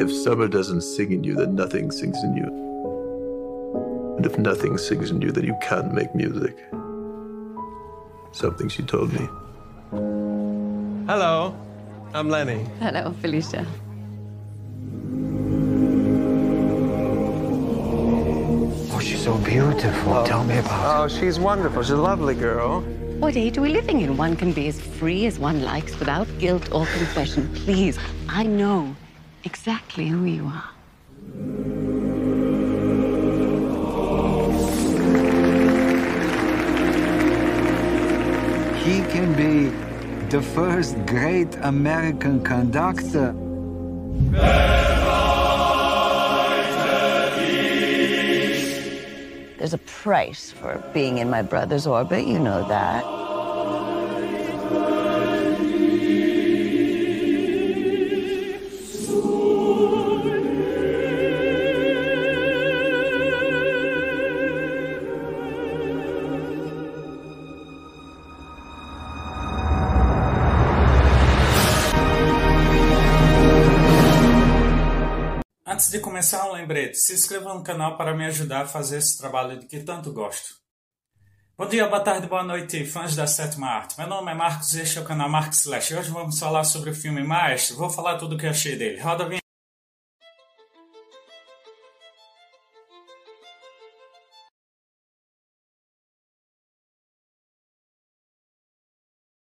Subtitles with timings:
[0.00, 2.46] If summer doesn't sing in you, then nothing sings in you.
[4.16, 6.56] And if nothing sings in you, then you can't make music.
[8.30, 9.28] Something she told me.
[11.10, 11.52] Hello,
[12.14, 12.64] I'm Lenny.
[12.78, 13.66] Hello, Felicia.
[18.92, 20.12] Oh, she's so beautiful.
[20.12, 20.24] Oh.
[20.24, 21.04] Tell me about her.
[21.04, 21.82] Oh, she's wonderful.
[21.82, 22.82] She's a lovely girl.
[23.18, 24.16] What age are we living in?
[24.16, 27.52] One can be as free as one likes without guilt or confession.
[27.52, 28.94] Please, I know
[29.44, 30.70] exactly who you are.
[38.84, 39.68] He can be
[40.30, 43.34] the first great American conductor.
[49.58, 53.04] There's a price for being in my brother's orbit, you know that.
[75.88, 79.16] Antes de começar, um lembrete: se inscreva no canal para me ajudar a fazer esse
[79.16, 80.56] trabalho de que tanto gosto.
[81.56, 83.96] Bom dia, boa tarde, boa noite, fãs da sétima arte.
[83.96, 85.94] Meu nome é Marcos e este é o canal Marcos Slash.
[85.94, 87.78] Hoje vamos falar sobre o filme Maestro.
[87.78, 89.00] Vou falar tudo o que achei dele.
[89.00, 89.47] Roda a vinheta.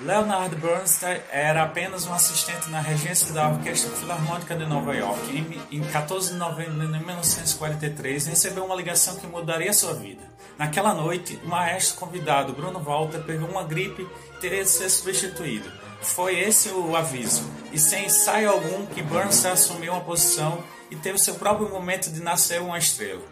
[0.00, 5.36] Leonard Bernstein era apenas um assistente na regência da Orquestra Filarmônica de Nova York.
[5.70, 10.22] Em, em 14 de novembro de 1943, recebeu uma ligação que mudaria sua vida.
[10.56, 15.70] Naquela noite, o maestro convidado Bruno Walter pegou uma gripe e teria de ser substituído.
[16.00, 21.18] Foi esse o aviso, e sem ensaio algum que Bernstein assumiu uma posição e teve
[21.18, 23.22] seu próprio momento de nascer uma estrela.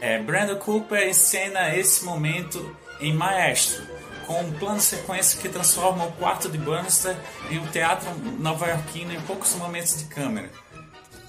[0.00, 3.86] É, Brandon Cooper encena esse momento em Maestro,
[4.26, 7.16] com um plano sequência que transforma o quarto de Bernstein
[7.50, 10.50] em um teatro nova-iorquino em poucos momentos de câmera.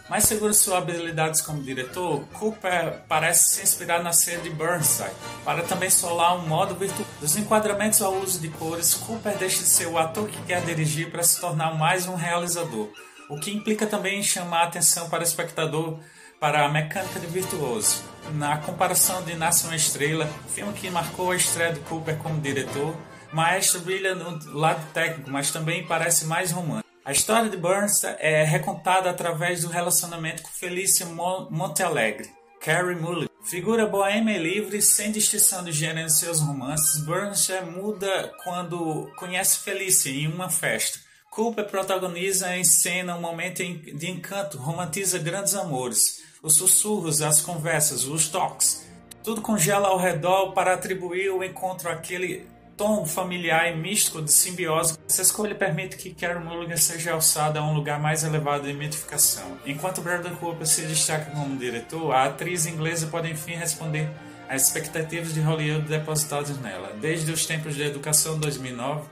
[0.09, 5.09] Mais seguro suas habilidades como diretor, Cooper parece se inspirar na cena de Bernstein,
[5.45, 7.09] para também solar um modo virtuoso.
[7.21, 11.09] Dos enquadramentos ao uso de cores, Cooper deixa de ser o ator que quer dirigir
[11.09, 12.89] para se tornar mais um realizador,
[13.29, 15.97] o que implica também chamar a atenção para o espectador
[16.39, 18.12] para a mecânica de virtuoso.
[18.31, 22.95] Na comparação de Nasce uma Estrela, filme que marcou a estreia de Cooper como diretor,
[23.31, 26.89] Maestro brilha no lado técnico, mas também parece mais romântico.
[27.05, 32.29] A história de Bernstein é recontada através do relacionamento com Felícia Montealegre,
[32.61, 33.29] Carrie Mulligan.
[33.43, 39.59] Figura boêmia e livre, sem distinção de gênero em seus romances, Bernstein muda quando conhece
[39.59, 40.99] Felícia em uma festa.
[41.29, 48.03] Cooper protagoniza em cena um momento de encanto, romantiza grandes amores, os sussurros, as conversas,
[48.03, 48.85] os toques.
[49.23, 52.45] Tudo congela ao redor para atribuir o encontro àquele
[52.75, 54.97] tom familiar e místico de simbiose.
[55.07, 59.57] Essa escolha permite que Carey Mulligan seja alçada a um lugar mais elevado de mitificação.
[59.65, 64.09] Enquanto Brandon Cooper se destaca como diretor, a atriz inglesa pode enfim responder
[64.49, 66.91] às expectativas de Hollywood depositadas nela.
[66.99, 69.03] Desde os tempos de Educação 2009,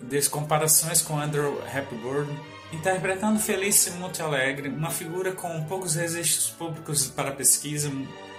[0.00, 2.30] das comparações com Andrew Hepburn,
[2.72, 7.90] interpretando Felice Monte Alegre, uma figura com poucos registros públicos para pesquisa,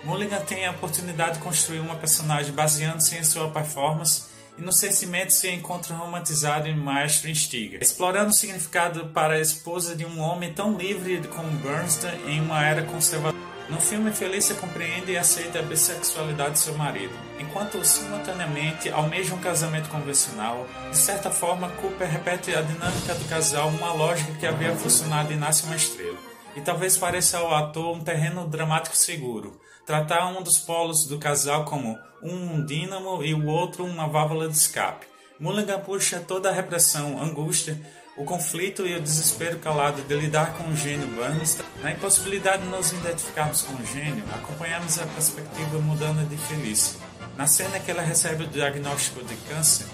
[0.03, 4.23] Mulligan tem a oportunidade de construir uma personagem baseando-se em sua performance
[4.57, 9.95] e no sentimento se encontra romantizado em Maestro Instiga, explorando o significado para a esposa
[9.95, 13.44] de um homem tão livre como Bernstein em uma era conservadora.
[13.67, 19.39] No filme, Felícia compreende e aceita a bissexualidade de seu marido, enquanto simultaneamente almeja um
[19.39, 20.67] casamento convencional.
[20.91, 25.37] De certa forma, Cooper repete a dinâmica do casal, uma lógica que havia funcionado em
[25.37, 26.17] Nasce uma Estrela,
[26.55, 31.65] e talvez pareça ao ator um terreno dramático seguro, tratar um dos polos do casal
[31.65, 35.07] como um dínamo e o outro uma válvula de escape.
[35.39, 37.81] Mulligan puxa toda a repressão, angústia,
[38.17, 41.65] o conflito e o desespero calado de lidar com o gênio Bernstein.
[41.81, 46.99] Na impossibilidade de nos identificarmos com o gênio, acompanhamos a perspectiva mudando de Felícia.
[47.37, 49.87] Na cena que ela recebe o diagnóstico de câncer,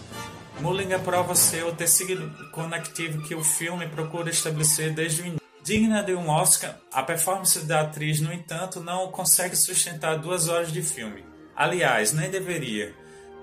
[0.60, 5.42] Mulligan prova ser o tecido conectivo que o filme procura estabelecer desde o início.
[5.64, 10.72] Digna de um Oscar, a performance da atriz, no entanto, não consegue sustentar duas horas
[10.72, 11.24] de filme.
[11.56, 12.96] Aliás, nem deveria.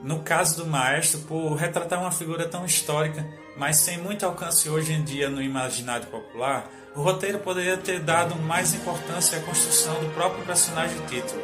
[0.02, 4.92] No caso do maestro, por retratar uma figura tão histórica, mas sem muito alcance hoje
[4.92, 10.10] em dia no imaginário popular, o roteiro poderia ter dado mais importância à construção do
[10.14, 11.42] próprio personagem título,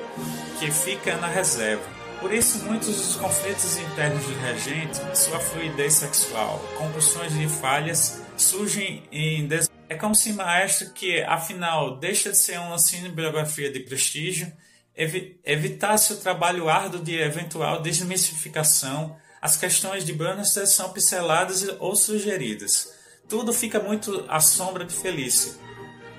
[0.58, 1.82] que fica na reserva.
[2.20, 9.02] Por isso, muitos dos conflitos internos do regente, sua fluidez sexual, compulsões de falhas, surgem
[9.12, 14.50] em des É como se Maestro, que afinal deixa de ser uma cinebiografia de prestígio,
[14.96, 21.94] evi evitasse o trabalho árduo de eventual desmistificação, as questões de Bannister são pinceladas ou
[21.94, 22.94] sugeridas.
[23.28, 25.52] Tudo fica muito à sombra de Felícia.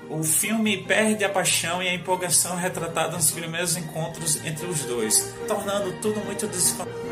[0.10, 5.34] O filme perde a paixão e a empolgação retratada nos primeiros encontros entre os dois,
[5.48, 7.06] tornando tudo muito desconfortável.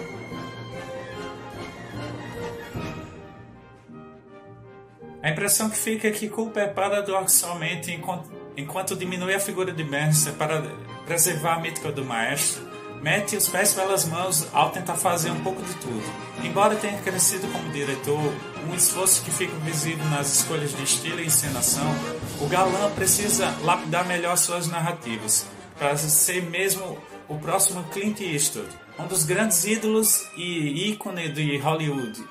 [5.23, 9.83] A impressão que fica é que culpa é paradoxalmente enquanto, enquanto diminui a figura de
[9.83, 10.61] Bannister para
[11.05, 12.63] preservar a mítica do maestro,
[13.01, 16.03] mete os pés pelas mãos ao tentar fazer um pouco de tudo.
[16.43, 18.33] Embora tenha crescido como diretor,
[18.69, 21.93] um esforço que fica visível nas escolhas de estilo e encenação,
[22.39, 25.45] o galã precisa lapidar melhor suas narrativas,
[25.77, 26.97] para ser mesmo
[27.27, 32.23] o próximo Clint Eastwood, um dos grandes ídolos e ícone de Hollywood,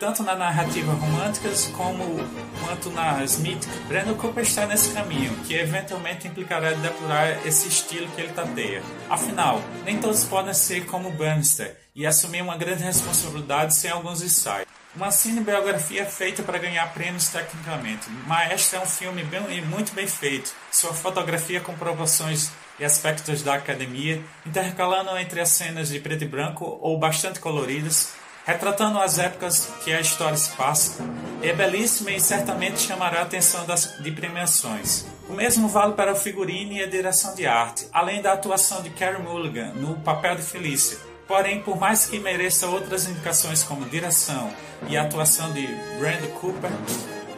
[0.00, 2.18] tanto na narrativa românticas como
[2.64, 3.76] quanto nas míticas.
[3.86, 8.82] Brandon Cooper está nesse caminho, que eventualmente implicará depurar esse estilo que ele tateia.
[9.10, 14.66] Afinal, nem todos podem ser como Bannister e assumir uma grande responsabilidade sem alguns ensaios.
[14.96, 18.10] Uma cinebiografia feita para ganhar prêmios tecnicamente.
[18.26, 20.52] Maestro é um filme bem, muito bem feito.
[20.72, 26.26] Sua fotografia com proporções e aspectos da academia, intercalando entre as cenas de preto e
[26.26, 28.14] branco ou bastante coloridas,
[28.44, 31.02] retratando as épocas que a história se passa,
[31.42, 35.06] é belíssima e certamente chamará a atenção das, de premiações.
[35.28, 38.90] O mesmo vale para o figurino e a direção de arte, além da atuação de
[38.90, 40.98] Carey Mulligan no papel de Felícia.
[41.28, 44.50] Porém, por mais que mereça outras indicações como direção
[44.88, 45.64] e atuação de
[45.98, 46.70] Brandon Cooper,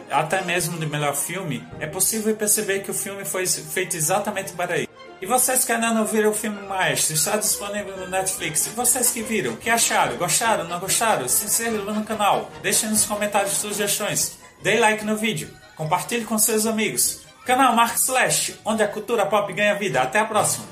[0.09, 4.79] até mesmo de melhor filme, é possível perceber que o filme foi feito exatamente para
[4.79, 4.92] isso.
[5.23, 8.67] E vocês que ainda não viram o filme Maestro, está disponível no Netflix.
[8.67, 10.17] E vocês que viram, que acharam?
[10.17, 10.65] Gostaram?
[10.65, 11.29] Não gostaram?
[11.29, 12.51] Se inscrevam no canal.
[12.61, 14.37] Deixem nos comentários sugestões.
[14.61, 15.49] Dê like no vídeo.
[15.77, 17.21] Compartilhe com seus amigos.
[17.45, 20.01] Canal Marcos Slash, onde a cultura pop ganha vida.
[20.01, 20.61] Até a próxima.